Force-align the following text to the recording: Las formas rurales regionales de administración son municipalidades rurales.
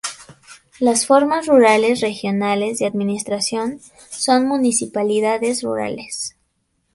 Las 0.79 1.05
formas 1.05 1.45
rurales 1.45 2.01
regionales 2.01 2.79
de 2.79 2.87
administración 2.87 3.79
son 4.09 4.47
municipalidades 4.47 5.61
rurales. 5.61 6.35